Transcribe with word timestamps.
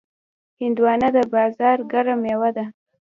هندوانه 0.61 1.07
د 1.15 1.17
بازار 1.33 1.77
ګرم 1.91 2.19
میوه 2.23 2.49
ده. 2.57 2.65